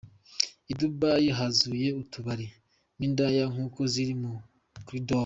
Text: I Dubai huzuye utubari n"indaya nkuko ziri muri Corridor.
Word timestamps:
I 0.71 0.73
Dubai 0.79 1.25
huzuye 1.37 1.87
utubari 2.01 2.47
n"indaya 2.97 3.43
nkuko 3.51 3.79
ziri 3.93 4.13
muri 4.21 4.39
Corridor. 4.87 5.19